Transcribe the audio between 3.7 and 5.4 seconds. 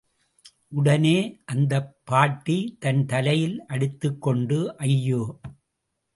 அடித்துக் கொண்டு, ஐயோ!